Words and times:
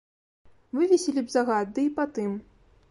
Вывесілі 0.79 1.25
б 1.27 1.35
загад, 1.35 1.67
ды 1.77 1.87
і 1.91 1.95
па 2.01 2.05
тым. 2.19 2.31